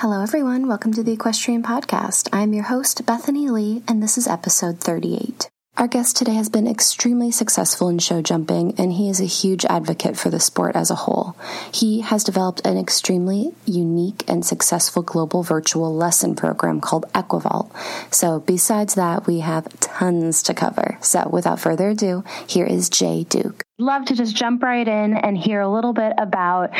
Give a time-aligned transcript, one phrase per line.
[0.00, 0.68] Hello, everyone.
[0.68, 2.28] Welcome to the Equestrian Podcast.
[2.32, 5.50] I'm your host, Bethany Lee, and this is episode 38.
[5.76, 9.64] Our guest today has been extremely successful in show jumping, and he is a huge
[9.64, 11.36] advocate for the sport as a whole.
[11.74, 17.68] He has developed an extremely unique and successful global virtual lesson program called Equivault.
[18.14, 20.96] So, besides that, we have tons to cover.
[21.00, 25.38] So, without further ado, here is Jay Duke love to just jump right in and
[25.38, 26.72] hear a little bit about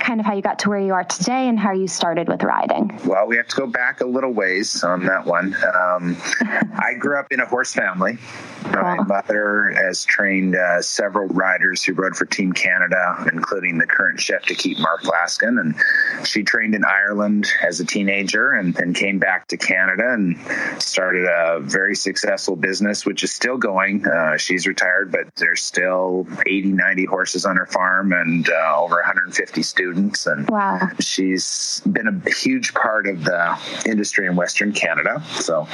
[0.00, 2.42] kind of how you got to where you are today and how you started with
[2.42, 2.98] riding.
[3.04, 5.54] Well, we have to go back a little ways on that one.
[5.54, 8.16] Um, I grew up in a horse family.
[8.64, 14.20] My mother has trained uh, several riders who rode for Team Canada, including the current
[14.20, 15.60] chef d'equipe Mark Laskin.
[15.60, 20.38] And she trained in Ireland as a teenager and then came back to Canada and
[20.80, 24.06] started a very successful business, which is still going.
[24.06, 28.96] Uh, she's retired, but there's still 80, 90 horses on her farm and uh, over
[28.96, 30.26] 150 students.
[30.26, 30.88] And wow.
[31.00, 35.22] she's been a huge part of the industry in Western Canada.
[35.30, 35.66] So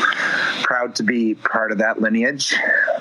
[0.63, 2.55] proud to be part of that lineage.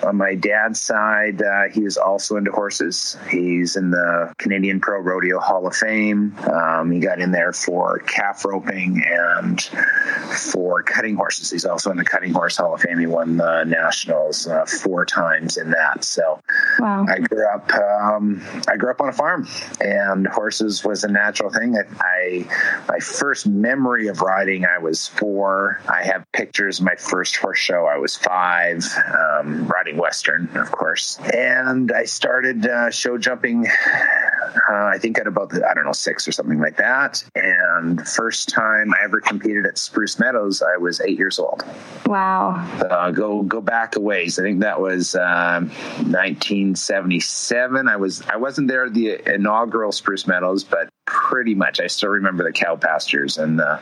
[0.03, 3.17] On my dad's side, uh, he is also into horses.
[3.29, 6.35] He's in the Canadian Pro Rodeo Hall of Fame.
[6.37, 11.51] Um, he got in there for calf roping and for cutting horses.
[11.51, 12.99] He's also in the Cutting Horse Hall of Fame.
[12.99, 16.03] He won the Nationals uh, four times in that.
[16.03, 16.41] So
[16.79, 17.05] wow.
[17.07, 19.47] I grew grew up, um, I grew up on a farm,
[19.79, 21.77] and horses was a natural thing.
[21.99, 22.45] I,
[22.87, 25.81] my first memory of riding, I was four.
[25.87, 27.85] I have pictures of my first horse show.
[27.85, 33.67] I was five, um, riding western, of course, and I started uh, show jumping.
[33.67, 37.23] Uh, I think at about the, I don't know six or something like that.
[37.35, 41.63] And first time I ever competed at Spruce Meadows, I was eight years old.
[42.05, 42.55] Wow!
[42.79, 44.39] Uh, go go back a ways.
[44.39, 47.87] I think that was uh, 1976 seven.
[47.87, 52.43] I was I wasn't there the inaugural Spruce Meadows, but pretty much I still remember
[52.43, 53.79] the cow pastures and the,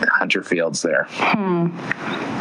[0.00, 1.06] the hunter fields there.
[1.10, 1.68] Hmm.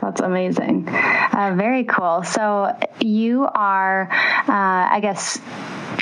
[0.02, 0.88] That's amazing.
[0.88, 2.24] Uh, very cool.
[2.24, 5.40] So you are, uh, I guess.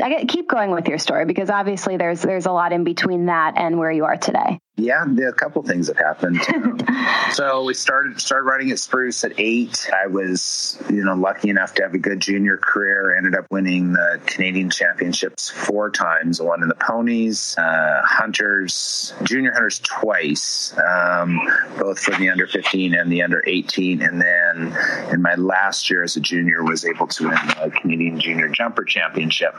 [0.02, 3.28] I get, keep going with your story because obviously there's there's a lot in between
[3.28, 4.59] that and where you are today.
[4.75, 6.41] Yeah, a couple things that happened.
[7.34, 9.88] so we started started riding at Spruce at eight.
[9.94, 13.16] I was, you know, lucky enough to have a good junior career.
[13.16, 16.41] Ended up winning the Canadian Championships four times.
[16.41, 21.40] one in the ponies, uh, hunters, junior hunters twice, um,
[21.78, 24.01] both for the under fifteen and the under eighteen.
[24.01, 24.75] And then
[25.13, 28.85] in my last year as a junior, was able to win the Canadian Junior Jumper
[28.85, 29.53] Championship,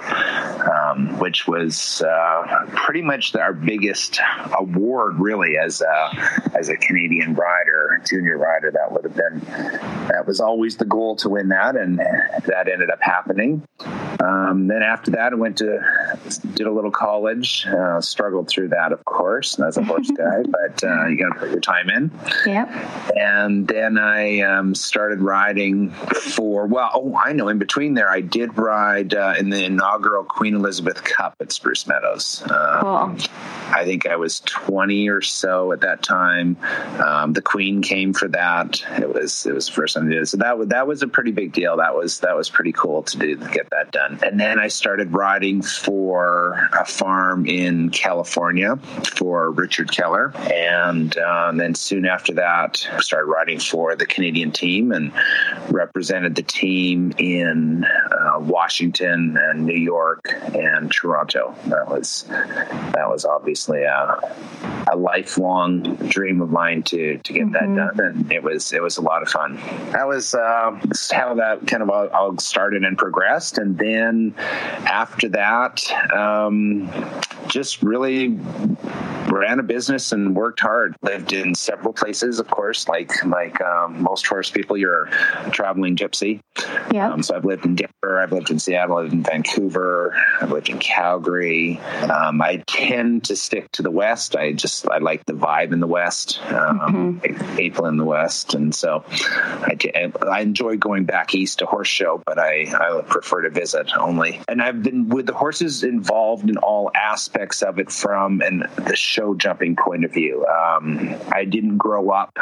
[0.69, 4.19] um, which was uh, pretty much our biggest
[4.59, 8.71] award really as a, as a Canadian rider, junior rider.
[8.71, 9.41] That would have been
[10.09, 13.67] that was always the goal to win that, and that ended up happening.
[14.21, 15.81] Um, then after that, I went to
[16.55, 17.67] did a little college.
[17.67, 21.41] Uh, struggled through that, of course, as a horse guy, but uh, you got to
[21.41, 22.11] put your time in.
[22.47, 22.69] Yep.
[23.17, 27.49] And then I um, started riding for well, oh, I know.
[27.49, 31.87] In between there, I did ride uh, in the inaugural Queen Elizabeth Cup at Spruce
[31.87, 32.43] Meadows.
[32.47, 33.17] cool.
[33.71, 36.57] I think I was 20 or so at that time.
[37.03, 38.85] Um, the Queen came for that.
[38.99, 40.27] It was it was the first time I did it.
[40.27, 41.77] So that was that was a pretty big deal.
[41.77, 44.21] That was that was pretty cool to do to get that done.
[44.23, 48.77] And then I started riding for a farm in California
[49.17, 54.93] for Richard Keller, and uh, then soon after that, started riding for the Canadian team
[54.93, 55.13] and
[55.71, 60.21] represented the team in uh, Washington and New York
[60.55, 61.55] and Toronto.
[61.67, 64.19] That was that was obviously a,
[64.93, 67.77] a lifelong dream of mine to to get mm-hmm.
[67.77, 69.57] that done, and it was it was a lot of fun.
[69.93, 70.79] That was uh,
[71.13, 76.91] how that kind of all, all, started and progressed, and then after that, um,
[77.49, 78.39] just really
[79.31, 80.97] ran a business and worked hard.
[81.03, 84.77] Lived in several places, of course, like like um, most horse people.
[84.77, 86.41] You're a traveling gypsy.
[86.93, 87.11] Yeah.
[87.11, 90.51] Um, so I've lived in Denver, I've lived in Seattle, I've lived in Vancouver, I've
[90.51, 91.79] lived in Calgary.
[91.81, 94.37] Um, I tend to stick to the West.
[94.37, 97.57] I just I like the vibe in the West, um, mm-hmm.
[97.57, 102.23] people in the West, and so I, I enjoy going back east to horse show,
[102.25, 104.41] but I I prefer to visit only.
[104.49, 108.97] And I've been with the horses involved in all aspects of it, from and the
[108.97, 110.47] show jumping point of view.
[110.47, 112.39] Um, I didn't grow up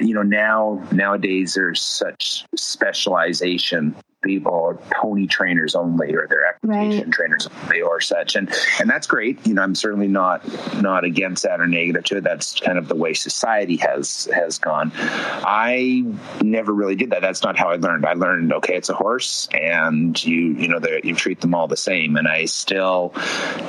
[0.00, 7.04] you know, now, nowadays there's such specialization people are pony trainers only or they're equitation
[7.04, 7.12] right.
[7.12, 8.34] trainers only or such.
[8.34, 9.46] And and that's great.
[9.46, 10.42] You know i'm certainly not
[10.82, 12.24] not against that or negative to it.
[12.24, 14.92] That's kind of the way society has has gone.
[14.94, 16.04] I
[16.42, 17.20] never really did that.
[17.20, 18.06] That's not how i learned.
[18.06, 21.76] I learned okay it's a horse and you you know you treat them all the
[21.76, 22.16] same.
[22.16, 23.12] And i still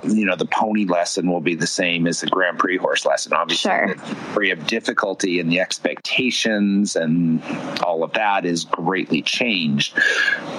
[0.04, 3.34] you know the pony lesson will be the same as the grand prix horse lesson.
[3.34, 4.44] Obviously sure.
[4.44, 7.44] you have difficulty in the expectations and
[7.84, 9.98] all of that is greatly changed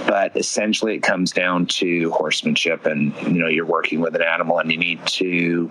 [0.06, 4.58] but essentially it comes down to horsemanship and you know you're working with an animal
[4.58, 5.70] and you need to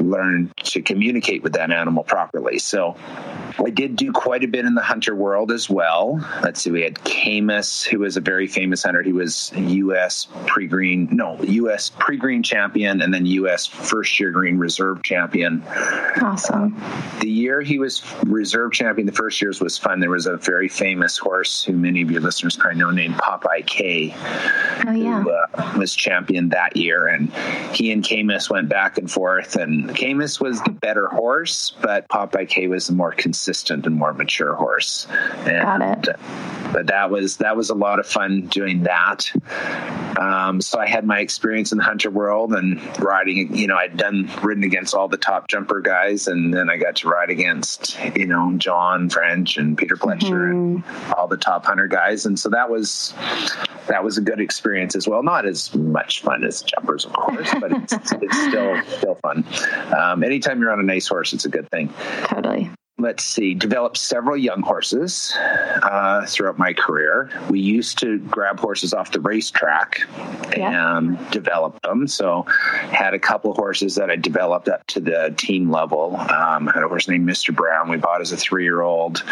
[0.00, 2.58] learn to communicate with that animal properly.
[2.58, 2.96] So
[3.64, 6.20] I did do quite a bit in the hunter world as well.
[6.42, 9.02] Let's see, we had Camus, who was a very famous hunter.
[9.02, 10.28] He was U.S.
[10.46, 11.90] pre-green, no, U.S.
[11.98, 13.66] pre-green champion, and then U.S.
[13.66, 15.62] first-year green reserve champion.
[15.66, 16.76] Awesome.
[17.20, 20.00] the year he was reserve champion, the first years was fun.
[20.00, 23.66] There was a very famous horse who many of your listeners probably know named Popeye
[23.66, 24.14] K.
[24.86, 25.22] Oh yeah.
[25.22, 27.32] Who, uh, was champion that year, and
[27.74, 29.56] he and Camus went back and forth.
[29.56, 34.12] And Camus was the better horse, but Popeye K was the more consistent and more
[34.12, 35.06] mature horse.
[35.46, 36.16] And, Got it.
[36.72, 39.30] But that was that was a lot of fun doing that.
[40.18, 43.56] Um, so I had my experience in the hunter world and riding.
[43.56, 46.96] You know, I'd done ridden against all the top jumper guys, and then I got
[46.96, 50.92] to ride against you know John French and Peter Pletcher mm-hmm.
[50.92, 53.14] and all the top hunter guys, and so that was
[53.88, 55.22] that was a good experience as well.
[55.22, 59.44] Not as much fun as jumpers, of course, but it's, it's still still fun.
[59.96, 61.92] Um, anytime you're on a nice horse, it's a good thing.
[62.24, 67.30] Totally let's see, developed several young horses uh, throughout my career.
[67.50, 70.06] We used to grab horses off the racetrack
[70.56, 70.96] yeah.
[70.96, 72.08] and develop them.
[72.08, 76.16] So, had a couple of horses that I developed up to the team level.
[76.16, 77.54] Um, had a horse named Mr.
[77.54, 77.90] Brown.
[77.90, 79.22] We bought as a three-year-old.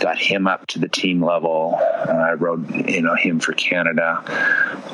[0.00, 1.78] Got him up to the team level.
[1.78, 4.22] Uh, I rode, you know, him for Canada.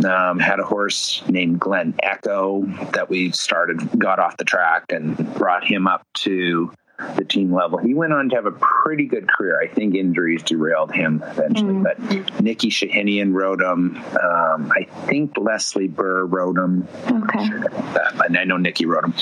[0.05, 5.17] Um, had a horse named Glen Echo that we started, got off the track, and
[5.35, 6.73] brought him up to
[7.17, 7.79] the team level.
[7.79, 9.61] He went on to have a pretty good career.
[9.61, 13.97] I think injuries derailed him eventually, mm but Nikki Shahinian rode him.
[13.97, 16.87] Um, I think Leslie Burr rode him.
[17.07, 17.47] Okay.
[17.47, 17.71] Sure
[18.31, 19.15] and I know Nikki wrote him.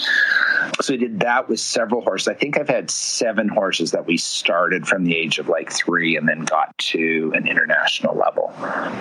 [0.81, 2.29] So I did that with several horses.
[2.29, 6.17] I think I've had seven horses that we started from the age of like three
[6.17, 8.53] and then got to an international level.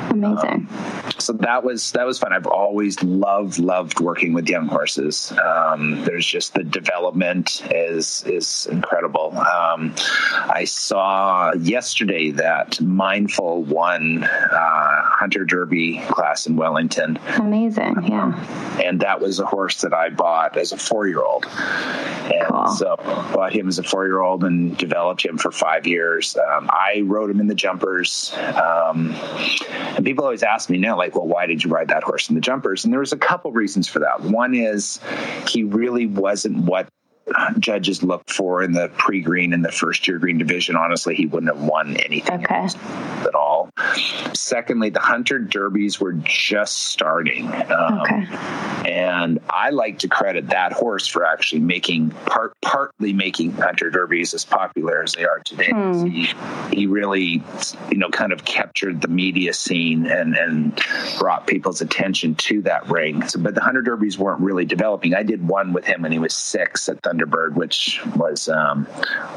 [0.09, 0.67] Amazing.
[0.71, 2.33] Um, so that was that was fun.
[2.33, 5.33] I've always loved loved working with young horses.
[5.43, 9.37] Um, there's just the development is is incredible.
[9.37, 9.93] Um,
[10.33, 17.19] I saw yesterday that Mindful won uh, Hunter Derby class in Wellington.
[17.37, 18.81] Amazing, yeah.
[18.83, 21.45] And that was a horse that I bought as a four year old.
[21.45, 22.67] And cool.
[22.67, 26.35] so bought him as a four year old and developed him for five years.
[26.37, 28.33] Um, I rode him in the jumpers.
[28.35, 29.11] Um,
[29.95, 32.35] and people always ask me now, like, well, why did you ride that horse in
[32.35, 32.83] the jumpers?
[32.83, 34.21] And there was a couple reasons for that.
[34.21, 34.99] One is
[35.47, 36.87] he really wasn't what
[37.59, 40.75] judges look for in the pre-green and the first year green division.
[40.75, 42.67] Honestly, he wouldn't have won anything okay.
[43.25, 43.56] at all.
[44.33, 48.27] Secondly, the Hunter Derbies were just starting, um, okay.
[48.85, 54.33] and I like to credit that horse for actually making part partly making Hunter Derbies
[54.33, 55.71] as popular as they are today.
[55.71, 56.05] Hmm.
[56.05, 56.29] He,
[56.71, 57.43] he really,
[57.91, 60.81] you know, kind of captured the media scene and and
[61.19, 63.27] brought people's attention to that ring.
[63.27, 65.13] So, but the Hunter Derbies weren't really developing.
[65.13, 68.87] I did one with him when he was six at Thunderbird, which was um,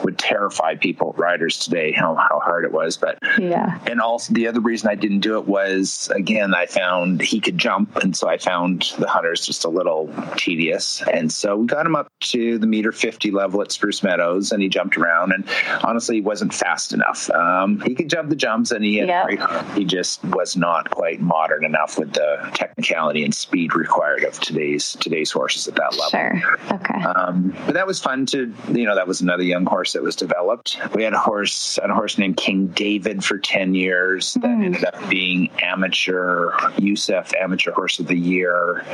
[0.02, 2.96] would terrify people, riders today, how, how hard it was.
[2.96, 7.20] But yeah, and also the other reason I didn't do it was again I found
[7.20, 11.56] he could jump, and so I found the hunters just a little tedious, and so
[11.56, 14.96] we got him up to the meter fifty level at Spruce Meadows, and he jumped
[14.96, 15.48] around, and
[15.82, 17.28] honestly he wasn't fast enough.
[17.30, 19.26] Um, he could jump the jumps, and he had yep.
[19.26, 19.40] great,
[19.76, 24.96] he just was not quite modern enough with the technicality and speed required of today's
[25.00, 26.10] today's horses at that level.
[26.10, 26.76] Sure.
[26.76, 27.02] Okay.
[27.02, 30.16] Um, but that was fun to you know that was another young horse that was
[30.16, 30.78] developed.
[30.94, 34.64] We had a horse a horse named King David for ten years that mm.
[34.64, 38.84] ended up being amateur USEF amateur horse of the year.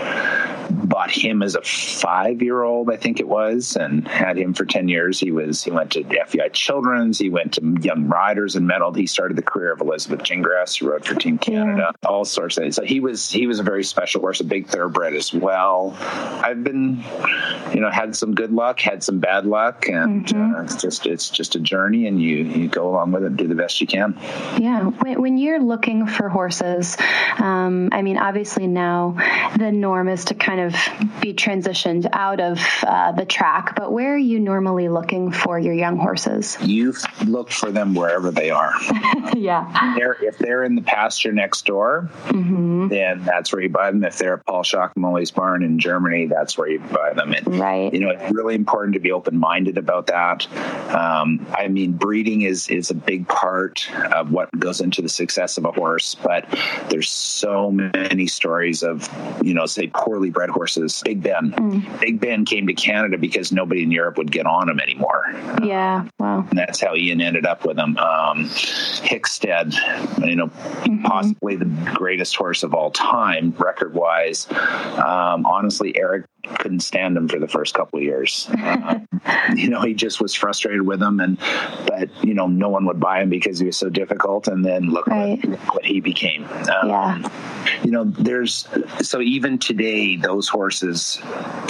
[0.70, 4.64] Bought him as a five year old, I think it was, and had him for
[4.64, 5.18] ten years.
[5.18, 8.96] He was he went to FEI Children's, he went to Young Riders and medaled.
[8.96, 12.08] He started the career of Elizabeth Gingras, who rode for Team Canada, yeah.
[12.08, 12.76] all sorts of things.
[12.76, 15.96] So he was he was a very special horse, a big thoroughbred as well.
[16.00, 17.02] I've been,
[17.72, 20.54] you know, had some good luck luck, had some bad luck, and mm-hmm.
[20.54, 23.46] uh, it's just it's just a journey, and you you go along with it do
[23.46, 24.18] the best you can.
[24.58, 24.90] Yeah.
[25.16, 26.96] When, you're looking for horses,
[27.38, 29.16] um, I mean, obviously now
[29.56, 30.72] the norm is to kind of
[31.20, 35.74] be transitioned out of uh, the track, but where are you normally looking for your
[35.74, 36.56] young horses?
[36.60, 36.94] You
[37.24, 38.72] look for them wherever they are.
[39.34, 39.94] yeah.
[39.96, 42.88] They're, if they're in the pasture next door, mm-hmm.
[42.88, 44.04] then that's where you buy them.
[44.04, 47.32] If they're at Paul Schockemöhle's barn in Germany, that's where you buy them.
[47.32, 47.92] And, right.
[47.92, 50.46] You know, it's really important to be open minded about that.
[50.94, 55.56] Um, I mean, breeding is is a big part of what goes into the success
[55.56, 56.44] of a horse, but
[56.88, 59.08] there's so many stories of,
[59.40, 61.00] you know, say poorly bred horses.
[61.04, 62.00] Big Ben, mm.
[62.00, 65.24] Big Ben came to Canada because nobody in Europe would get on him anymore.
[65.62, 66.44] Yeah, wow.
[66.50, 67.96] And that's how Ian ended up with him.
[67.98, 68.46] Um,
[69.06, 69.74] Hickstead,
[70.26, 71.02] you know, mm-hmm.
[71.02, 74.50] possibly the greatest horse of all time, record wise.
[74.50, 76.26] Um, honestly, Eric
[76.58, 78.48] couldn't stand him for the first couple of years.
[78.50, 79.00] Uh,
[79.54, 81.38] you know, he just was frustrated with him, and
[81.86, 84.48] but you know, no one would buy him because he was so difficult.
[84.48, 85.44] And then look right.
[85.46, 86.44] what, what, he became.
[86.44, 87.30] Um, yeah.
[87.84, 88.68] You know, there's
[89.00, 91.20] so even today those horses,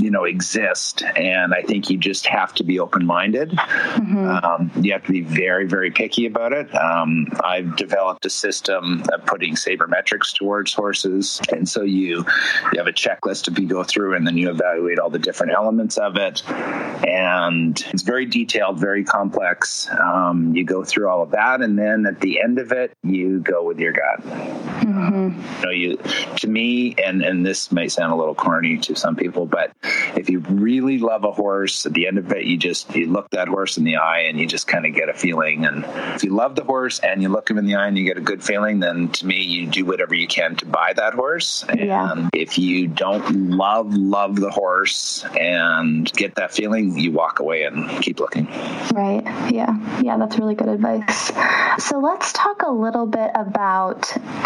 [0.00, 3.50] you know, exist, and I think you just have to be open minded.
[3.50, 4.26] Mm-hmm.
[4.26, 6.74] Um, you have to be very, very picky about it.
[6.74, 12.24] Um, I've developed a system of putting sabermetrics towards horses, and so you
[12.72, 15.18] you have a checklist if you go through, and then you have evaluate all the
[15.18, 16.42] different elements of it.
[16.48, 19.88] And it's very detailed, very complex.
[19.90, 23.40] Um, you go through all of that, and then at the end of it, you
[23.40, 24.22] go with your gut.
[24.22, 25.60] Mm-hmm.
[25.60, 25.96] You know, you
[26.36, 29.72] to me, and and this may sound a little corny to some people, but
[30.16, 33.30] if you really love a horse, at the end of it, you just you look
[33.30, 35.66] that horse in the eye, and you just kind of get a feeling.
[35.66, 38.04] And if you love the horse and you look him in the eye and you
[38.04, 41.14] get a good feeling, then to me, you do whatever you can to buy that
[41.14, 41.64] horse.
[41.68, 42.28] And yeah.
[42.32, 48.02] if you don't love love the horse and get that feeling, you walk away and
[48.02, 48.46] keep looking.
[48.92, 49.22] Right.
[49.52, 50.00] Yeah.
[50.00, 51.30] Yeah, that's really good advice.
[51.78, 54.02] So let's talk a little bit about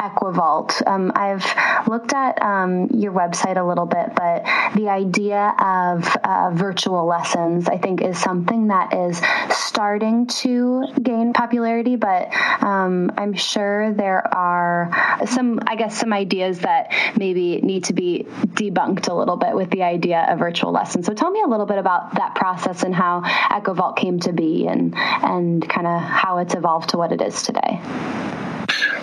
[0.06, 0.84] Equivault.
[0.84, 1.46] Um, I've
[1.86, 7.68] looked at um, your website a little bit, but the idea of uh, virtual lessons,
[7.68, 14.26] I think, is something that is starting to gain popularity, but um, I'm sure there
[14.34, 14.90] are
[15.26, 19.70] some, I guess, some ideas that maybe need to be debunked a little bit with
[19.70, 21.04] the idea idea of virtual lessons.
[21.04, 24.66] So tell me a little bit about that process and how Equivault came to be
[24.66, 27.80] and and kind of how it's evolved to what it is today.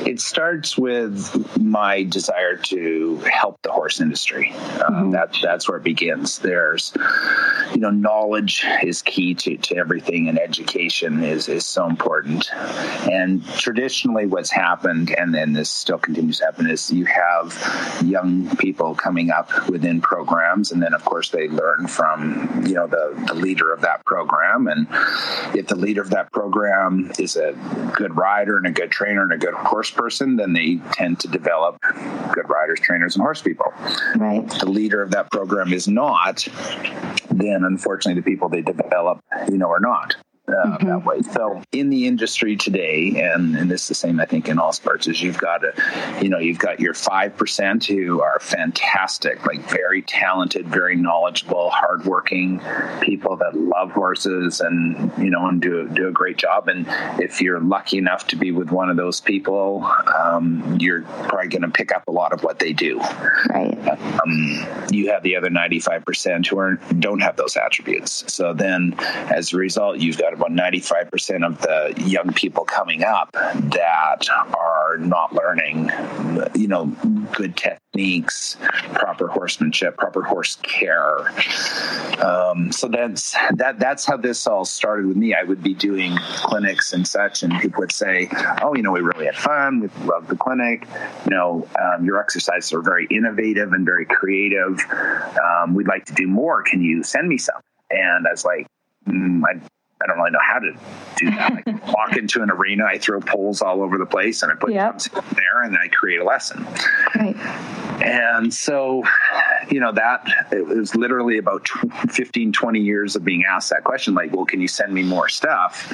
[0.07, 4.53] It starts with my desire to help the horse industry.
[4.53, 5.11] Um, mm-hmm.
[5.11, 6.39] that that's where it begins.
[6.39, 6.93] There's,
[7.73, 12.49] you know, knowledge is key to, to everything, and education is is so important.
[13.11, 18.55] And traditionally, what's happened, and then this still continues to happen, is you have young
[18.55, 23.25] people coming up within programs, and then of course they learn from you know the
[23.27, 24.87] the leader of that program, and
[25.53, 27.51] if the leader of that program is a
[27.97, 31.27] good rider and a good trainer and a good horse person, then they tend to
[31.27, 31.77] develop
[32.31, 33.73] good riders, trainers, and horse people.
[34.15, 34.47] Right.
[34.59, 36.47] The leader of that program is not,
[37.29, 40.15] then unfortunately the people they develop, you know, are not
[40.47, 40.87] uh, mm-hmm.
[40.87, 41.21] that way.
[41.21, 44.71] So in the industry today, and, and this is the same, I think, in all
[44.71, 45.73] sports, is you've got a,
[46.21, 51.69] you know, you've got your five percent who are fantastic, like very talented, very knowledgeable,
[51.69, 52.61] hardworking
[53.01, 56.67] people that love horses and you know and do do a great job.
[56.67, 56.85] And
[57.21, 59.83] if you're lucky enough to be with one of those people,
[60.17, 62.99] um, you're probably going to pick up a lot of what they do.
[63.49, 63.77] Right.
[64.21, 68.23] Um, you have the other ninety five percent who are don't have those attributes.
[68.31, 73.31] So then, as a result, you've got about 95% of the young people coming up
[73.31, 74.27] that
[74.57, 75.91] are not learning,
[76.55, 76.85] you know,
[77.33, 78.57] good techniques,
[78.93, 81.27] proper horsemanship, proper horse care.
[82.23, 83.79] Um, so that's that.
[83.79, 85.33] That's how this all started with me.
[85.33, 88.29] I would be doing clinics and such, and people would say,
[88.61, 89.81] "Oh, you know, we really had fun.
[89.81, 90.87] We loved the clinic.
[91.25, 94.79] You know, um, your exercises are very innovative and very creative.
[94.91, 96.63] Um, we'd like to do more.
[96.63, 98.67] Can you send me some?" And I was like,
[99.07, 99.59] mm, I
[100.01, 100.71] I don't really know how to
[101.17, 101.63] do that.
[101.65, 104.71] I walk into an arena, I throw poles all over the place, and I put
[104.71, 104.99] yep.
[105.33, 106.65] there, and I create a lesson.
[107.15, 107.35] Right.
[108.01, 109.03] And so,
[109.69, 111.67] you know, that it was literally about
[112.09, 115.29] 15, 20 years of being asked that question, like, well, can you send me more
[115.29, 115.89] stuff?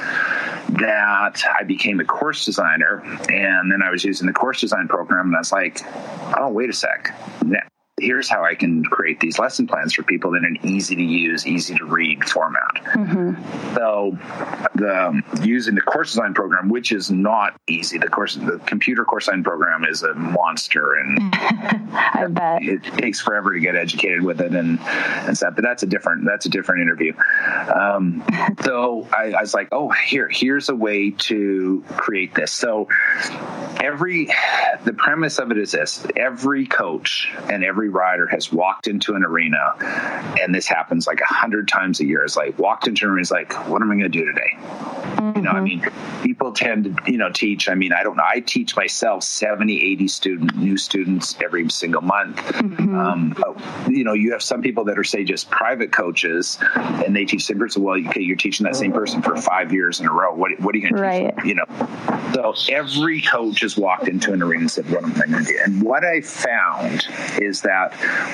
[0.68, 5.28] That I became a course designer, and then I was using the course design program,
[5.28, 5.80] and I was like,
[6.36, 7.14] oh, wait a sec
[8.00, 11.46] here's how I can create these lesson plans for people in an easy to use,
[11.46, 12.74] easy to read format.
[12.74, 13.74] Mm-hmm.
[13.74, 14.18] So,
[14.74, 19.26] the, using the course design program, which is not easy, the course, the computer course
[19.26, 24.40] design program is a monster, and I bet it takes forever to get educated with
[24.40, 25.54] it and and stuff.
[25.54, 27.12] But that's a different that's a different interview.
[27.72, 28.24] Um,
[28.64, 32.50] so I, I was like, oh, here here's a way to create this.
[32.50, 32.88] So
[33.80, 34.30] every
[34.84, 39.24] the premise of it is this: every coach and every rider has walked into an
[39.24, 39.74] arena,
[40.40, 42.24] and this happens like a hundred times a year.
[42.24, 44.56] It's like walked into an arena, is like, what am I going to do today?
[44.56, 45.38] Mm-hmm.
[45.38, 45.64] You know, I mm-hmm.
[45.64, 47.68] mean, people tend to you know teach.
[47.68, 48.24] I mean, I don't know.
[48.26, 52.36] I teach myself 70, 80 student new students every single month.
[52.36, 52.98] Mm-hmm.
[52.98, 53.34] Um,
[53.88, 57.44] you know, you have some people that are say just private coaches, and they teach
[57.44, 57.82] same person.
[57.82, 60.34] Well, okay, you're teaching that same person for five years in a row.
[60.34, 61.36] What, what are you going right.
[61.36, 61.44] to teach?
[61.44, 61.64] You know,
[62.34, 65.52] so every coach has walked into an arena and said, "What am I going to
[65.52, 67.06] do?" And what I found
[67.40, 67.73] is that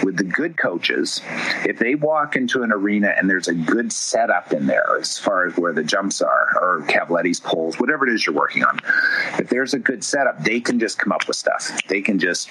[0.03, 1.21] with the good coaches,
[1.65, 5.47] if they walk into an arena and there's a good setup in there as far
[5.47, 8.81] as where the jumps are or Cavaletti's poles, whatever it is you're working on,
[9.39, 11.81] if there's a good setup, they can just come up with stuff.
[11.89, 12.51] They can just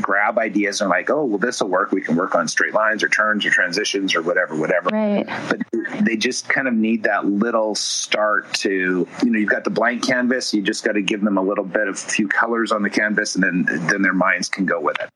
[0.00, 1.92] grab ideas and like, oh, well, this will work.
[1.92, 4.90] We can work on straight lines or turns or transitions or whatever, whatever.
[4.90, 5.26] Right.
[5.48, 5.62] But
[6.00, 10.06] they just kind of need that little start to, you know, you've got the blank
[10.06, 10.52] canvas.
[10.54, 12.90] You just got to give them a little bit of a few colors on the
[12.90, 15.10] canvas, and then then their minds can go with it.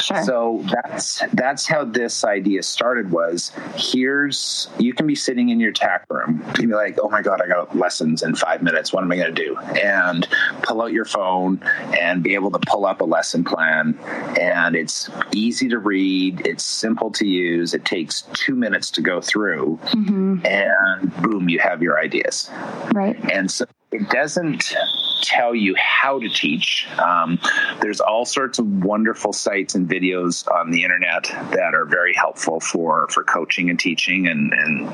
[0.00, 0.22] Sure.
[0.24, 3.10] So that's that's how this idea started.
[3.10, 7.08] Was here's you can be sitting in your tack room, you can be like, oh
[7.08, 8.92] my god, I got lessons in five minutes.
[8.92, 9.56] What am I going to do?
[9.56, 10.26] And
[10.62, 11.60] pull out your phone
[11.98, 13.98] and be able to pull up a lesson plan.
[14.38, 16.46] And it's easy to read.
[16.46, 17.74] It's simple to use.
[17.74, 20.17] It takes two minutes to go through, mm-hmm.
[20.44, 22.50] And boom, you have your ideas.
[22.92, 23.18] Right.
[23.32, 24.74] And so it doesn't
[25.22, 26.86] tell you how to teach.
[26.98, 27.38] Um,
[27.80, 32.60] there's all sorts of wonderful sites and videos on the internet that are very helpful
[32.60, 34.88] for for coaching and teaching, and and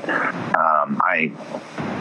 [0.55, 1.31] um, I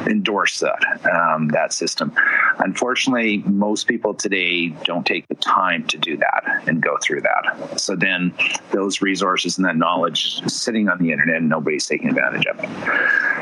[0.06, 2.12] endorse that um, that system.
[2.58, 7.80] Unfortunately, most people today don't take the time to do that and go through that.
[7.80, 8.32] So then
[8.70, 12.68] those resources and that knowledge sitting on the internet and nobody's taking advantage of it.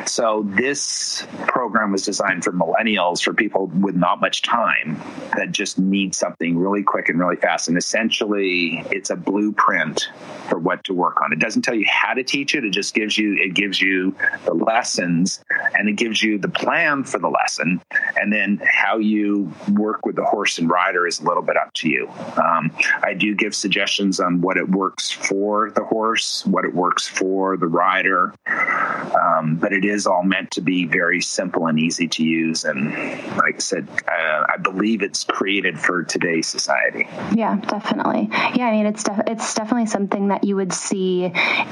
[0.06, 5.00] So this program was designed for millennials, for people with not much time
[5.36, 7.68] that just need something really quick and really fast.
[7.68, 10.08] And essentially, it's a blueprint
[10.48, 11.32] for what to work on.
[11.32, 12.64] It doesn't tell you how to teach it.
[12.64, 15.42] It just gives you it gives you the lessons
[15.74, 17.80] and it gives you the plan for the lesson,
[18.16, 21.72] and then how you work with the horse and rider is a little bit up
[21.74, 22.08] to you.
[22.42, 22.70] Um,
[23.02, 27.56] I do give suggestions on what it works for the horse, what it works for
[27.56, 32.24] the rider, um, but it is all meant to be very simple and easy to
[32.24, 32.64] use.
[32.64, 32.92] And
[33.36, 37.06] like I said, uh, I believe it's created for today's society.
[37.34, 38.28] Yeah, definitely.
[38.54, 41.24] Yeah, I mean, it's def- it's definitely something that you would see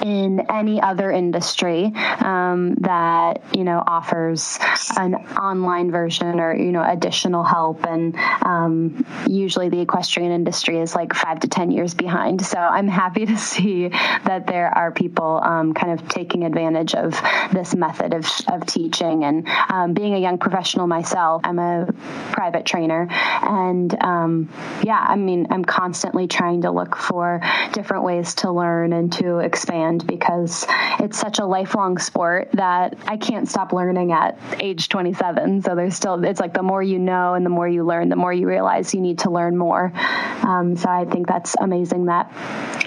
[0.03, 4.59] in any other industry um, that you know offers
[4.97, 10.95] an online version or you know additional help and um, usually the equestrian industry is
[10.95, 15.41] like five to ten years behind so i'm happy to see that there are people
[15.43, 17.13] um, kind of taking advantage of
[17.53, 17.75] this
[18.14, 21.92] of, of teaching and um, being a young professional myself i'm a
[22.33, 24.49] private trainer and um,
[24.83, 27.40] yeah i mean i'm constantly trying to look for
[27.73, 30.66] different ways to learn and to expand because
[30.99, 35.62] it's such a lifelong sport that i can't stop learning at age 27.
[35.62, 38.16] So there's still, it's like the more you know and the more you learn, the
[38.16, 39.92] more you realize you need to learn more.
[39.94, 42.33] Um, so I think that's amazing that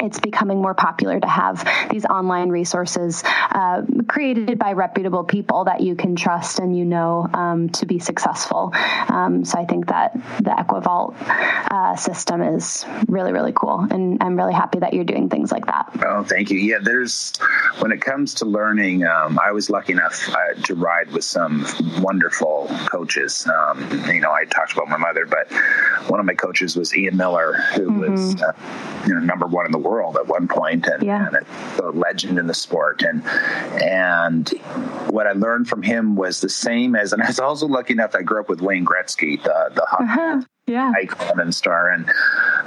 [0.02, 3.82] it's becoming more popular to have these online resources uh,
[4.14, 8.72] created by reputable people that you can trust and you know um, to be successful.
[9.10, 11.16] Um, so I think that the Equivault
[11.72, 13.88] uh, system is really, really cool.
[13.90, 15.90] And I'm really happy that you're doing things like that.
[16.06, 16.60] Oh, thank you.
[16.60, 17.34] Yeah, there's,
[17.80, 21.66] when it comes to learning, um, I was lucky enough uh, to ride with some
[21.98, 23.48] wonderful coaches.
[23.48, 25.52] Um, you know, I talked about my mother, but
[26.08, 28.12] one of my coaches was Ian Millar, who mm-hmm.
[28.12, 28.54] was uh,
[29.08, 31.28] you know number one in the world at one point, and, yeah.
[31.28, 33.02] and a, a, legend in the sport.
[33.02, 34.03] And and
[35.08, 38.16] what I learned from him was the same as, and I was also lucky enough.
[38.16, 40.92] I grew up with Wayne Gretzky, the the hockey uh-huh yeah.
[40.96, 41.90] icon and star.
[41.90, 42.10] And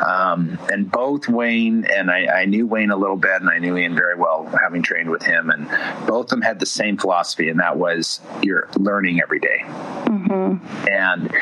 [0.00, 3.76] um, and both Wayne and I, I, knew Wayne a little bit, and I knew
[3.76, 5.48] Ian very well, having trained with him.
[5.48, 5.68] And
[6.06, 9.62] both of them had the same philosophy, and that was you're learning every day.
[9.64, 10.88] Mm-hmm.
[10.88, 11.32] And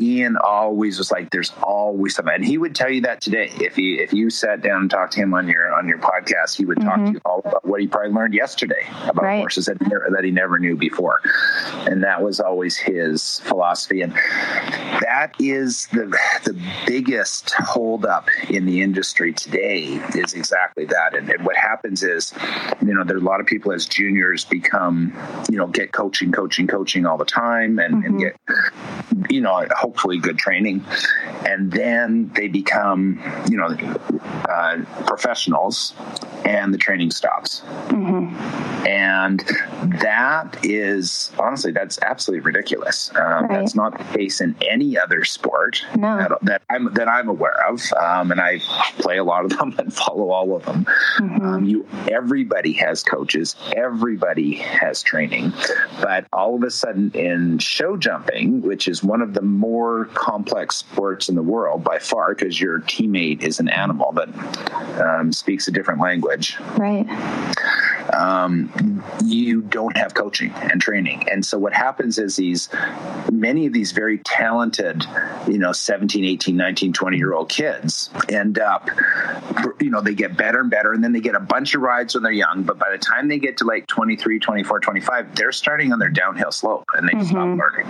[0.00, 3.50] Ian always was like, "There's always something," and he would tell you that today.
[3.60, 6.56] If he if you sat down and talked to him on your on your podcast,
[6.56, 6.88] he would mm-hmm.
[6.88, 7.14] talk to mm-hmm.
[7.14, 9.38] you all about what he probably learned yesterday about right.
[9.38, 11.20] horses that that he never knew before,
[11.88, 14.02] and that was always his philosophy.
[14.02, 21.14] And that is the the biggest holdup in the industry today is exactly that.
[21.14, 22.32] And, and, what happens is,
[22.84, 25.12] you know, there are a lot of people as juniors become,
[25.50, 28.06] you know, get coaching, coaching, coaching all the time, and, mm-hmm.
[28.06, 30.84] and get, you know, hopefully good training,
[31.46, 33.68] and then they become, you know,
[34.48, 35.94] uh, professionals,
[36.44, 37.62] and the training stops.
[37.88, 38.34] Mm-hmm.
[38.86, 39.40] And
[40.00, 43.10] that is honestly, that's absolutely ridiculous.
[43.14, 43.48] Um, right.
[43.50, 46.18] That's not the case in any other sport no.
[46.18, 48.60] that, that, I'm that I'm aware of, um, and I
[48.98, 50.84] play a lot of them and follow all of them.
[51.18, 51.46] Mm-hmm.
[51.46, 55.52] Um, you, everybody has coaches, everybody has training,
[56.00, 60.76] but all of a sudden in show jumping, which is one of the more complex
[60.76, 65.68] sports in the world by far, because your teammate is an animal that um, speaks
[65.68, 67.06] a different language, right?
[68.12, 71.28] Um, you don't have coaching and training.
[71.30, 72.68] And so what happens is these,
[73.30, 75.04] many of these very talented,
[75.48, 78.88] you know, 17, 18, 19, 20 year old kids end up,
[79.80, 82.14] you know, they get better and better and then they get a bunch of rides
[82.14, 82.62] when they're young.
[82.62, 86.08] But by the time they get to like 23, 24, 25, they're starting on their
[86.08, 87.24] downhill slope and they mm-hmm.
[87.24, 87.86] stop learning.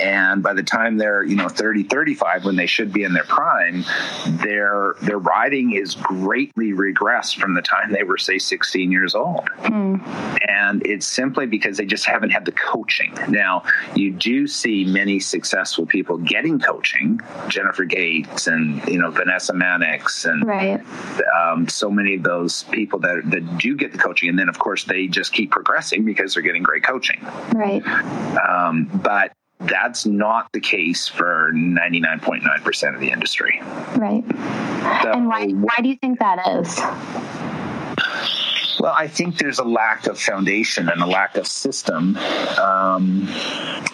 [0.00, 3.24] And by the time they're, you know, 30, 35, when they should be in their
[3.24, 3.84] prime,
[4.26, 9.19] their, their riding is greatly regressed from the time they were, say, 16 years old.
[9.62, 10.48] Mm.
[10.48, 13.14] And it's simply because they just haven't had the coaching.
[13.28, 13.62] Now,
[13.94, 20.24] you do see many successful people getting coaching, Jennifer Gates and, you know, Vanessa Mannix
[20.24, 20.80] and right.
[21.34, 24.28] um, so many of those people that, that do get the coaching.
[24.28, 27.20] And then, of course, they just keep progressing because they're getting great coaching.
[27.52, 27.84] Right.
[28.36, 33.60] Um, but that's not the case for 99.9% of the industry.
[33.96, 34.24] Right.
[35.02, 36.80] So, and why, why do you think that is?
[38.80, 42.16] Well, I think there's a lack of foundation and a lack of system.
[42.16, 43.28] Um,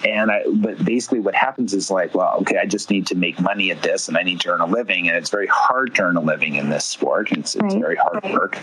[0.05, 3.41] and I, but basically, what happens is like, well, okay, I just need to make
[3.41, 6.03] money at this, and I need to earn a living, and it's very hard to
[6.03, 7.33] earn a living in this sport.
[7.33, 7.73] It's, right.
[7.73, 8.33] very hard right.
[8.33, 8.59] work,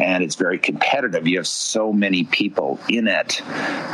[0.00, 1.28] and it's very competitive.
[1.28, 3.40] You have so many people in it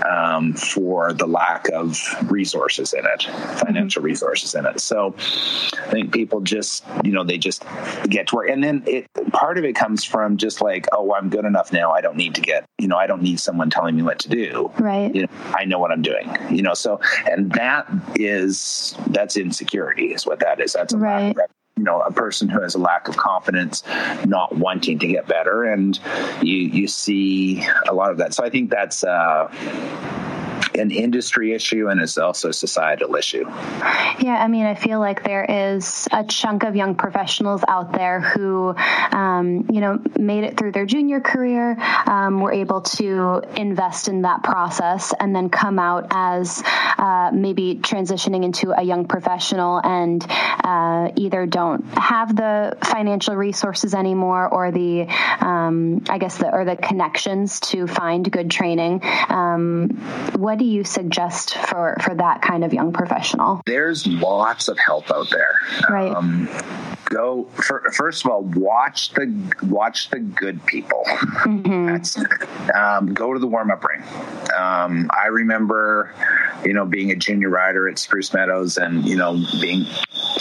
[0.06, 2.00] um, for the lack of
[2.30, 3.24] resources in it,
[3.58, 4.06] financial mm-hmm.
[4.06, 4.80] resources in it.
[4.80, 7.62] So I think people just, you know, they just
[8.08, 11.28] get to work, and then it part of it comes from just like, oh, I'm
[11.28, 11.92] good enough enough now.
[11.92, 14.28] I don't need to get, you know, I don't need someone telling me what to
[14.28, 14.70] do.
[14.78, 15.12] Right.
[15.14, 20.12] You know, I know what I'm doing, you know, so, and that is, that's insecurity
[20.12, 20.72] is what that is.
[20.72, 21.36] That's a right.
[21.36, 23.84] lack of you know a person who has a lack of confidence
[24.26, 26.00] not wanting to get better and
[26.42, 29.46] you you see a lot of that so i think that's uh
[30.74, 33.44] an industry issue and it's also a societal issue.
[33.48, 38.20] Yeah, I mean, I feel like there is a chunk of young professionals out there
[38.20, 38.74] who,
[39.12, 41.76] um, you know, made it through their junior career,
[42.06, 46.62] um, were able to invest in that process, and then come out as
[46.98, 50.24] uh, maybe transitioning into a young professional and
[50.64, 55.06] uh, either don't have the financial resources anymore or the,
[55.40, 59.02] um, I guess, the or the connections to find good training.
[59.28, 63.60] Um, what do you suggest for for that kind of young professional?
[63.64, 65.60] There's lots of help out there.
[65.88, 66.12] Right.
[66.12, 66.48] Um,
[67.04, 72.76] go for, first of all watch the watch the good people mm-hmm.
[72.76, 74.02] um, go to the warm-up ring
[74.54, 76.12] um, i remember
[76.66, 79.86] you know being a junior rider at spruce meadows and you know being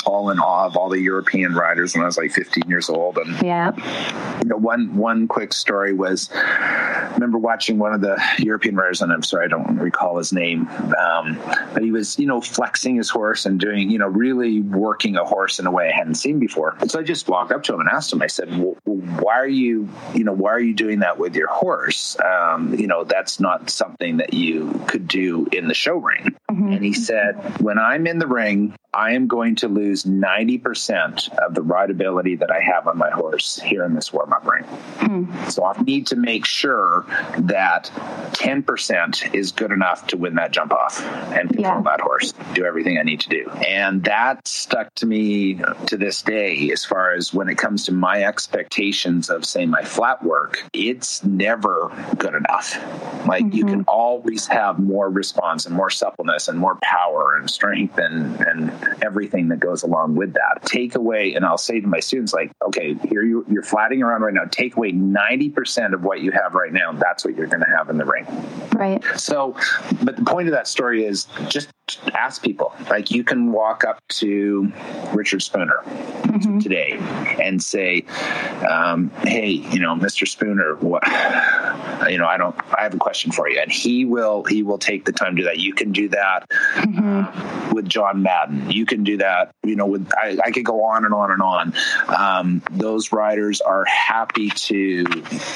[0.05, 3.17] all in awe of all the european riders when i was like 15 years old
[3.17, 3.71] and yeah
[4.41, 9.01] you know one one quick story was I remember watching one of the european riders
[9.01, 11.39] and i'm sorry i don't recall his name um,
[11.73, 15.25] but he was you know flexing his horse and doing you know really working a
[15.25, 16.75] horse in a way i hadn't seen before.
[16.79, 19.35] And so I just walked up to him and asked him, I said, well, why
[19.35, 22.17] are you, you know, why are you doing that with your horse?
[22.19, 26.35] Um, you know, that's not something that you could do in the show ring.
[26.51, 26.73] Mm-hmm.
[26.73, 31.53] And he said, when I'm in the ring, I am going to lose 90% of
[31.53, 34.63] the rideability that I have on my horse here in this warm up ring.
[34.63, 35.51] Mm.
[35.51, 37.05] So I need to make sure
[37.39, 37.91] that
[38.33, 41.81] 10% is good enough to win that jump off and control yeah.
[41.81, 43.49] that horse, do everything I need to do.
[43.49, 47.91] And that stuck to me to this day as far as when it comes to
[47.91, 52.75] my expectations of, say, my flat work, it's never good enough.
[53.27, 53.57] Like mm-hmm.
[53.57, 58.39] you can always have more response and more suppleness and more power and strength and,
[58.41, 58.71] and
[59.01, 60.63] everything that goes along with that.
[60.65, 64.21] Take away, and I'll say to my students, like, okay, here you, you're flatting around
[64.21, 64.45] right now.
[64.45, 66.91] Take away 90% of what you have right now.
[66.93, 68.25] That's what you're going to have in the ring.
[68.75, 69.03] Right.
[69.15, 69.55] So,
[70.03, 71.69] but the point of that story is just
[72.13, 72.73] ask people.
[72.89, 74.71] Like you can walk up to
[75.13, 76.59] Richard Spooner mm-hmm.
[76.59, 76.97] today
[77.41, 78.05] and say,
[78.69, 80.27] um, "Hey, you know, Mr.
[80.27, 81.03] Spooner, what,
[82.09, 84.77] you know, I don't, I have a question for you," and he will he will
[84.77, 85.59] take the time to do that.
[85.59, 87.73] You can do that mm-hmm.
[87.73, 88.69] with John Madden.
[88.71, 89.51] You can do that.
[89.63, 91.73] You know, with I, I could go on and on and on.
[92.07, 95.05] Um, those riders are happy to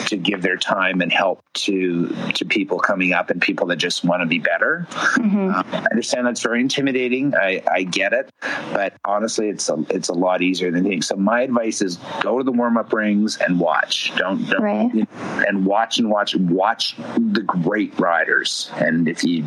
[0.07, 4.03] to give their time and help to to people coming up and people that just
[4.03, 4.87] want to be better.
[4.89, 5.49] Mm-hmm.
[5.49, 7.35] Um, I understand that's very intimidating.
[7.35, 8.31] I, I get it,
[8.73, 11.03] but honestly, it's a it's a lot easier than think.
[11.03, 14.13] So my advice is go to the warm up rings and watch.
[14.17, 14.93] Don't, don't right.
[14.93, 18.69] you know, and watch and watch watch the great riders.
[18.75, 19.45] And if you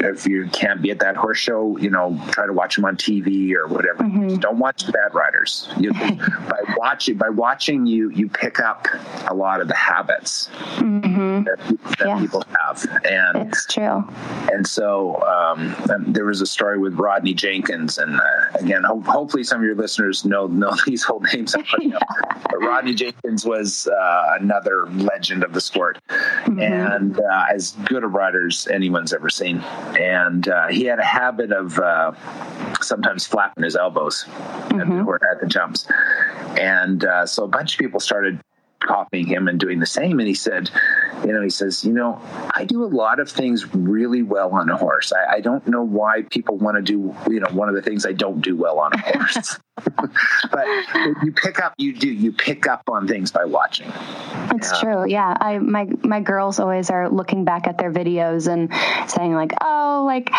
[0.00, 2.96] if you can't be at that horse show, you know, try to watch them on
[2.96, 4.04] TV or whatever.
[4.04, 4.36] Mm-hmm.
[4.36, 5.68] Don't watch the bad riders.
[5.78, 8.86] You, by watching by watching you you pick up
[9.28, 11.44] a lot of the habits mm-hmm.
[11.44, 11.58] that,
[11.98, 12.18] that yeah.
[12.18, 12.86] people have.
[13.04, 14.04] And it's true.
[14.52, 18.24] And so um, and there was a story with Rodney Jenkins, and uh,
[18.54, 21.54] again, ho- hopefully some of your listeners know know these whole names.
[21.80, 21.98] yeah.
[22.42, 26.58] But Rodney Jenkins was uh, another legend of the sport, mm-hmm.
[26.58, 29.58] and uh, as good a rider as anyone's ever seen.
[29.98, 32.12] And uh, he had a habit of uh,
[32.80, 34.80] sometimes flapping his elbows mm-hmm.
[34.80, 35.86] at, the, at, the, jumps,
[36.58, 38.40] and uh, so a bunch of people started
[38.80, 40.18] copying him and doing the same.
[40.18, 40.70] And he said,
[41.24, 42.20] you know, he says, you know,
[42.54, 45.12] I do a lot of things really well on a horse.
[45.12, 48.06] I, I don't know why people want to do, you know, one of the things
[48.06, 49.58] I don't do well on a horse.
[50.50, 50.66] but
[51.22, 53.92] you pick up, you do, you pick up on things by watching.
[54.54, 54.80] It's yeah.
[54.80, 55.08] true.
[55.08, 55.36] Yeah.
[55.38, 58.72] I, my, my girls always are looking back at their videos and
[59.10, 60.30] saying like, oh, like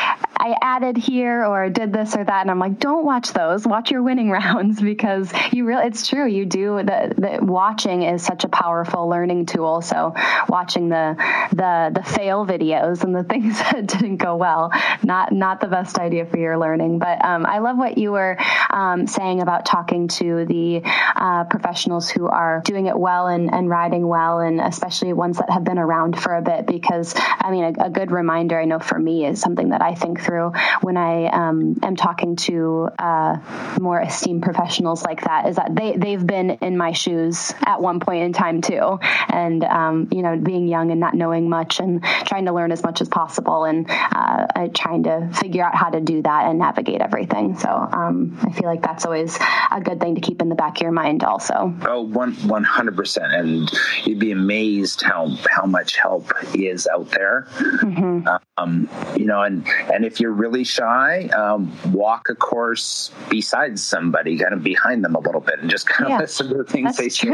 [0.47, 2.41] I added here or did this or that.
[2.41, 6.27] And I'm like, don't watch those, watch your winning rounds because you really, it's true.
[6.27, 9.81] You do the, the watching is such a powerful learning tool.
[9.81, 10.13] So
[10.49, 11.15] watching the,
[11.51, 14.71] the, the fail videos and the things that didn't go well,
[15.03, 16.99] not, not the best idea for your learning.
[16.99, 18.37] But, um, I love what you were,
[18.69, 20.81] um, saying saying about talking to the
[21.15, 25.49] uh, professionals who are doing it well and, and riding well, and especially ones that
[25.49, 26.65] have been around for a bit.
[26.65, 29.95] Because I mean, a, a good reminder I know for me is something that I
[29.95, 30.36] think through
[30.81, 33.37] when I um, am talking to uh,
[33.79, 37.99] more esteemed professionals like that is that they they've been in my shoes at one
[37.99, 42.03] point in time too, and um, you know, being young and not knowing much and
[42.25, 46.01] trying to learn as much as possible and uh, trying to figure out how to
[46.01, 47.57] do that and navigate everything.
[47.57, 49.39] So um, I feel like that's always always
[49.71, 51.73] a good thing to keep in the back of your mind also.
[51.83, 53.39] Oh, one, 100%.
[53.39, 53.71] And
[54.05, 57.47] you'd be amazed how, how much help is out there.
[57.57, 58.27] Mm-hmm.
[58.57, 64.37] Um, you know, and, and if you're really shy, um, walk a course beside somebody,
[64.37, 66.63] kind of behind them a little bit and just kind of yeah, listen to the
[66.63, 67.29] things they say.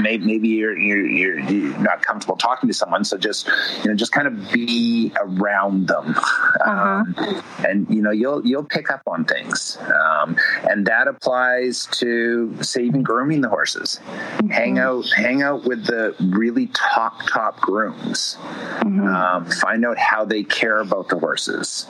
[0.00, 3.04] Maybe, maybe you're, you're, you're, you're, not comfortable talking to someone.
[3.04, 3.48] So just,
[3.82, 6.14] you know, just kind of be around them.
[6.14, 6.70] Uh-huh.
[6.70, 9.78] Um, and, you know, you'll, you'll pick up on things.
[9.94, 10.36] Um,
[10.68, 14.00] and that applies to say even grooming the horses.
[14.06, 14.48] Mm-hmm.
[14.48, 18.36] Hang out, hang out with the really top top grooms.
[18.80, 19.06] Mm-hmm.
[19.06, 21.86] Um, find out how they care about the horses.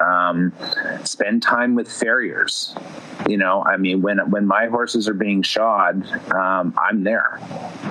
[0.00, 0.52] Um,
[1.04, 2.74] spend time with farriers.
[3.28, 7.38] You know, I mean, when when my horses are being shod, um, I'm there.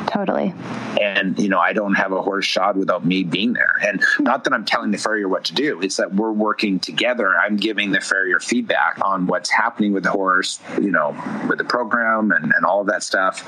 [0.08, 0.54] Totally.
[1.00, 3.76] And you know, I don't have a horse shod without me being there.
[3.82, 5.82] And not that I'm telling the farrier what to do.
[5.82, 7.34] It's that we're working together.
[7.36, 11.16] I'm giving the farrier feedback on what's happening with the horse, you know,
[11.48, 13.48] with the program and, and all of that stuff.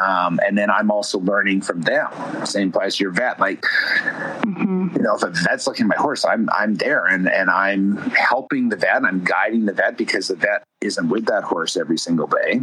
[0.00, 2.10] Um, and then I'm also learning from them.
[2.44, 3.38] Same place your vet.
[3.38, 4.88] Like, mm-hmm.
[4.96, 7.96] you know, if a vet's looking at my horse, I'm I'm there and and I'm
[8.10, 9.04] helping the vet.
[9.04, 12.60] I'm guiding the vet because the vet isn't with that horse every single day.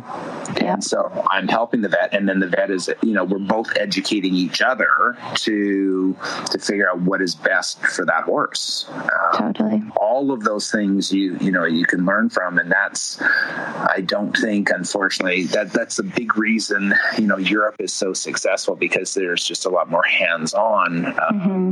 [0.56, 0.74] Yeah.
[0.74, 3.76] And so I'm helping the vet and then the vet is you know, we're both
[3.78, 6.16] educating each other to
[6.52, 8.90] to figure out what is best for that horse.
[8.90, 9.84] Um, totally.
[9.96, 14.36] All of those things you you know you can learn from and that's I don't
[14.36, 19.46] think unfortunately that that's a big reason, you know, Europe is so successful because there's
[19.46, 21.72] just a lot more hands-on um, mm-hmm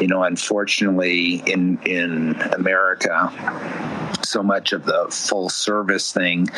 [0.00, 6.48] you know, unfortunately, in in America, so much of the full service thing.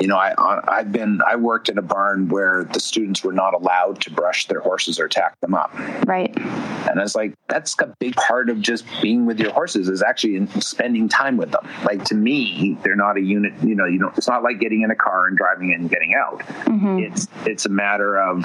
[0.00, 0.34] You know, I
[0.66, 4.46] I've been I worked in a barn where the students were not allowed to brush
[4.46, 5.72] their horses or tack them up.
[6.06, 6.36] Right.
[6.36, 10.02] And I was like, that's a big part of just being with your horses is
[10.02, 11.66] actually spending time with them.
[11.84, 13.54] Like to me, they're not a unit.
[13.62, 14.16] You know, you don't.
[14.16, 16.40] It's not like getting in a car and driving in and getting out.
[16.40, 16.98] Mm-hmm.
[17.00, 18.44] It's it's a matter of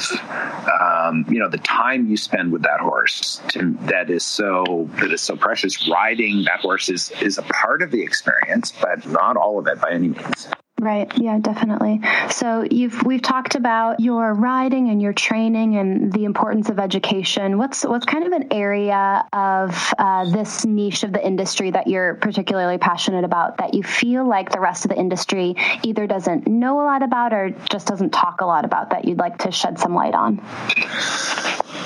[0.80, 5.12] um, you know the time you spend with that horse to, that is so that
[5.12, 5.88] is so precious.
[5.90, 8.49] Riding that horse is is a part of the experience,
[8.82, 10.48] but not all of it by any means.
[10.80, 11.12] Right.
[11.18, 12.00] Yeah, definitely.
[12.30, 17.58] So you've we've talked about your riding and your training and the importance of education.
[17.58, 22.16] What's what's kind of an area of uh, this niche of the industry that you're
[22.16, 26.80] particularly passionate about that you feel like the rest of the industry either doesn't know
[26.80, 29.80] a lot about or just doesn't talk a lot about that you'd like to shed
[29.80, 30.42] some light on?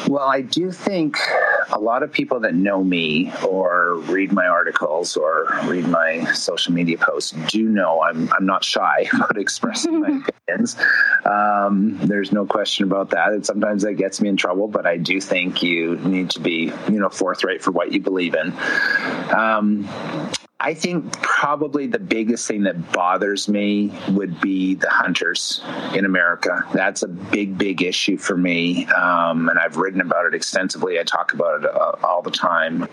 [0.08, 1.17] Well, I do think
[1.71, 6.73] a lot of people that know me or read my articles or read my social
[6.73, 8.83] media posts do know I'm, I'm not shy
[9.13, 10.78] about expressing my opinions.
[11.26, 13.30] Um, there's no question about that.
[13.30, 16.72] And sometimes that gets me in trouble, but I do think you need to be,
[16.89, 18.54] you know, forthright for what you believe in.
[19.34, 19.88] Um,
[20.60, 25.62] I think probably the biggest thing that bothers me would be the hunters
[25.93, 26.65] in America.
[26.74, 28.86] That's a big, big issue for me.
[28.86, 31.02] Um, and I've written about it extensively.
[31.02, 32.88] I talk about it uh, all the time.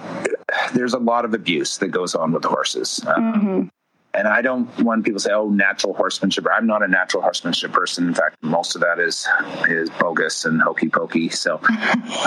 [0.74, 3.00] There's a lot of abuse that goes on with horses.
[3.06, 3.68] Um, mm-hmm
[4.12, 7.72] and I don't want people to say, "Oh, natural horsemanship." I'm not a natural horsemanship
[7.72, 8.08] person.
[8.08, 9.28] In fact, most of that is
[9.68, 11.28] is bogus and hokey pokey.
[11.28, 11.56] So,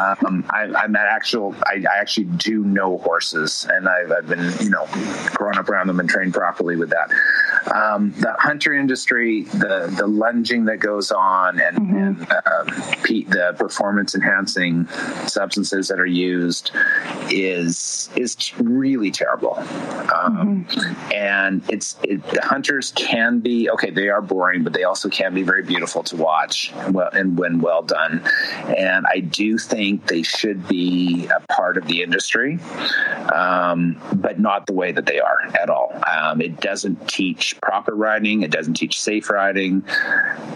[0.02, 1.56] um, I, am at actual.
[1.66, 4.88] I, I, actually do know horses, and I've, I've, been, you know,
[5.34, 7.10] growing up around them and trained properly with that.
[7.72, 11.96] Um, the hunter industry, the the lunging that goes on, and, mm-hmm.
[11.96, 12.64] and uh,
[13.30, 14.88] the performance enhancing
[15.28, 16.72] substances that are used
[17.30, 21.12] is is really terrible, um, mm-hmm.
[21.14, 23.92] and it's it, the hunters can be okay.
[23.92, 27.38] They are boring, but they also can be very beautiful to watch and, well, and
[27.38, 28.24] when well done.
[28.78, 32.60] And I do think they should be a part of the industry,
[33.34, 35.94] um, but not the way that they are at all.
[36.12, 38.42] Um, it doesn't teach proper riding.
[38.42, 39.84] It doesn't teach safe riding,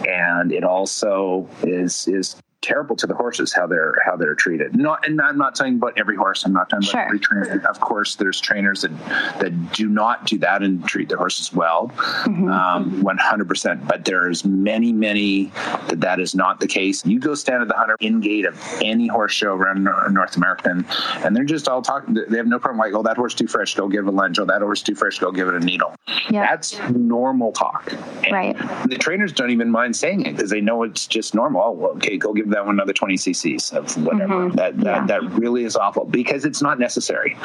[0.07, 2.35] and it also is is
[2.67, 4.75] terrible to the horses how they're how they're treated.
[4.75, 6.45] Not and I'm not talking about every horse.
[6.45, 6.99] I'm not talking sure.
[6.99, 7.65] about every trainer.
[7.67, 8.91] Of course, there's trainers that
[9.39, 12.49] that do not do that and treat their horses well, mm-hmm.
[12.49, 13.87] um, 100%.
[13.87, 15.45] But there's many many
[15.87, 17.05] that that is not the case.
[17.05, 20.69] You go stand at the hunter in gate of any horse show around North America,
[20.69, 20.85] and,
[21.23, 22.15] and they're just all talking.
[22.15, 24.39] They have no problem like, oh, that horse too fresh, go give it a lunge.
[24.39, 25.95] Oh, that horse too fresh, go give it a needle.
[26.29, 26.49] Yep.
[26.49, 27.93] That's normal talk.
[28.25, 28.57] And right.
[28.89, 31.61] The trainers don't even mind saying it because they know it's just normal.
[31.63, 34.33] Oh, well, okay, go give that one another 20 cc's of whatever.
[34.33, 34.55] Mm-hmm.
[34.55, 35.05] That, that, yeah.
[35.05, 37.35] that really is awful because it's not necessary.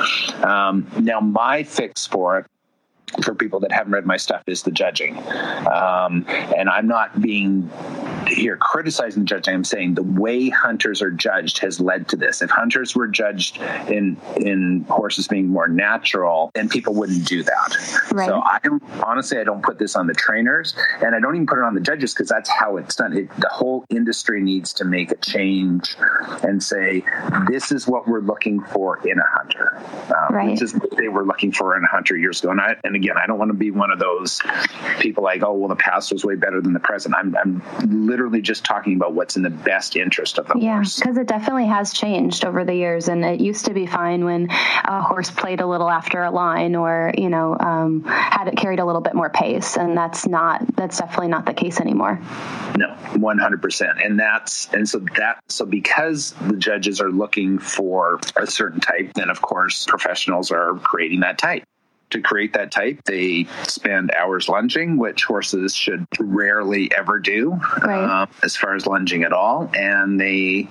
[0.42, 2.46] Um, now, my fix for it
[3.22, 5.18] for people that haven't read my stuff is the judging.
[5.68, 7.68] Um, and I'm not being
[8.35, 9.55] here criticizing the judging.
[9.55, 12.42] I'm saying the way hunters are judged has led to this.
[12.42, 17.77] If hunters were judged in in horses being more natural, then people wouldn't do that.
[18.12, 18.29] Right.
[18.29, 21.47] So I don't honestly I don't put this on the trainers and I don't even
[21.47, 23.16] put it on the judges because that's how it's done.
[23.16, 25.97] It, the whole industry needs to make a change
[26.42, 27.05] and say
[27.49, 29.77] this is what we're looking for in a hunter.
[30.09, 30.51] Um, right.
[30.51, 32.51] This is what they were looking for in a hunter years ago.
[32.51, 34.40] And, I, and again, I don't want to be one of those
[35.01, 37.14] people like, oh, well, the past was way better than the present.
[37.14, 37.62] I'm, I'm
[38.07, 40.98] literally just talking about what's in the best interest of the yeah, horse.
[40.98, 43.08] Yeah, because it definitely has changed over the years.
[43.08, 46.74] And it used to be fine when a horse played a little after a line
[46.74, 49.76] or, you know, um, had it carried a little bit more pace.
[49.76, 52.20] And that's not, that's definitely not the case anymore.
[52.76, 54.04] No, 100%.
[54.04, 59.12] And that's, and so that, so because the judges are looking for a certain type,
[59.14, 61.64] then of course professionals are creating that type
[62.12, 63.05] to create that type.
[63.05, 68.22] They spend hours lunging, which horses should rarely ever do, right.
[68.22, 69.70] um, as far as lunging at all.
[69.75, 70.68] And they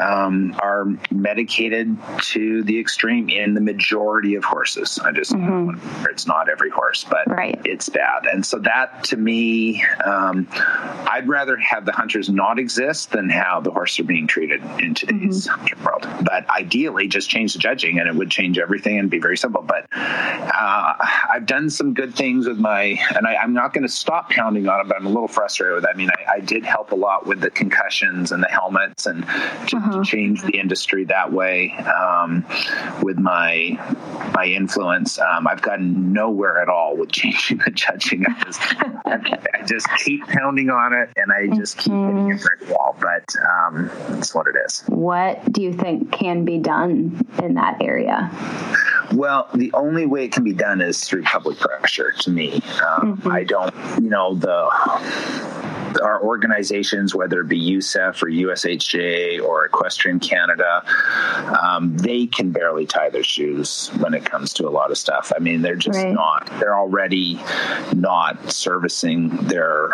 [0.00, 1.96] um, are medicated
[2.32, 4.98] to the extreme in the majority of horses.
[4.98, 6.06] I just, mm-hmm.
[6.06, 7.60] it's not every horse, but right.
[7.64, 8.26] it's bad.
[8.26, 13.60] And so that to me, um, I'd rather have the hunters not exist than how
[13.60, 15.84] the horses are being treated in today's mm-hmm.
[15.84, 16.06] world.
[16.24, 19.62] But ideally, just change the judging and it would change everything and be very simple.
[19.62, 20.94] But uh, uh,
[21.30, 24.68] I've done some good things with my, and I, am not going to stop pounding
[24.68, 25.94] on it, but I'm a little frustrated with that.
[25.94, 29.22] I mean, I, I did help a lot with the concussions and the helmets and
[29.22, 29.98] to, uh-huh.
[29.98, 32.46] to change the industry that way um,
[33.02, 33.78] with my
[34.34, 35.18] my influence.
[35.18, 38.24] Um, I've gotten nowhere at all with changing the judging.
[38.26, 38.60] I just,
[39.04, 42.28] I just keep pounding on it, and I just keep mm-hmm.
[42.28, 42.96] hitting a brick wall.
[42.98, 44.84] But um, that's what it is.
[44.86, 48.30] What do you think can be done in that area?
[49.12, 52.54] Well, the only way it can be done is through public pressure to me.
[52.54, 53.28] Um, mm-hmm.
[53.30, 54.68] I don't, you know, the
[56.00, 60.84] our organizations, whether it be USEF or USHJ or Equestrian Canada,
[61.62, 65.32] um, they can barely tie their shoes when it comes to a lot of stuff.
[65.34, 66.12] I mean, they're just right.
[66.12, 66.50] not.
[66.58, 67.40] They're already
[67.94, 69.92] not servicing their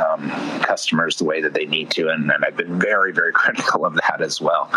[0.00, 3.84] um, customers the way that they need to, and, and, I've been very, very critical
[3.84, 4.70] of that as well.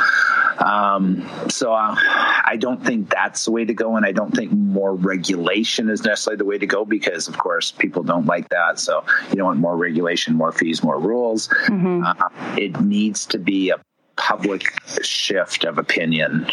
[0.59, 4.51] Um, so uh, I don't think that's the way to go, and I don't think
[4.51, 8.79] more regulation is necessarily the way to go because, of course, people don't like that.
[8.79, 11.47] So you don't want more regulation, more fees, more rules.
[11.47, 12.03] Mm-hmm.
[12.03, 13.77] Uh, it needs to be a
[14.15, 14.63] public
[15.03, 16.45] shift of opinion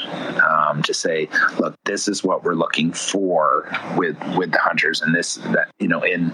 [0.49, 5.15] um, to say, look, this is what we're looking for with with the hunters, and
[5.15, 6.33] this that you know in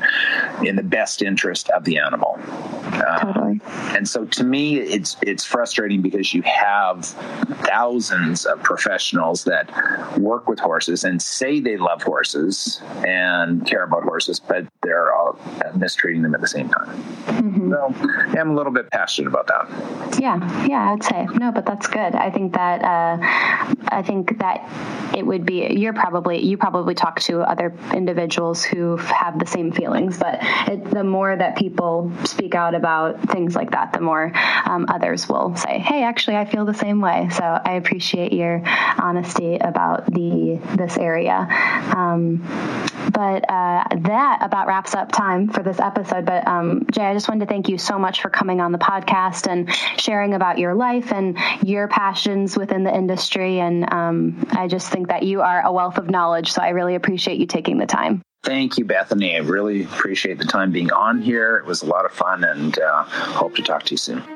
[0.64, 2.38] in the best interest of the animal.
[3.06, 3.60] Um, totally.
[3.96, 10.48] And so, to me, it's it's frustrating because you have thousands of professionals that work
[10.48, 15.38] with horses and say they love horses and care about horses, but they're all
[15.74, 17.02] mistreating them at the same time.
[17.26, 17.72] Mm-hmm.
[17.72, 20.20] So, yeah, I'm a little bit passionate about that.
[20.20, 22.14] Yeah, yeah, I'd say no, but that's good.
[22.14, 23.18] I think that uh,
[23.88, 24.68] I think that
[25.16, 29.72] it would be you're probably you probably talk to other individuals who have the same
[29.72, 30.38] feelings, but
[30.68, 34.32] it, the more that people speak out about things like that, the more
[34.64, 38.62] um, others will say, "Hey, actually, I feel the same way." So I appreciate your
[38.98, 41.46] honesty about the this area.
[41.96, 42.42] Um,
[43.12, 46.26] but uh, that about wraps up time for this episode.
[46.26, 48.78] But um, Jay, I just wanted to thank you so much for coming on the
[48.78, 50.74] podcast and sharing about your
[51.06, 53.60] life and your passions within the industry.
[53.60, 56.52] And um, I just think that you are a wealth of knowledge.
[56.52, 58.22] So I really appreciate you taking the time.
[58.42, 59.34] Thank you, Bethany.
[59.34, 61.56] I really appreciate the time being on here.
[61.56, 64.35] It was a lot of fun and uh, hope to talk to you soon.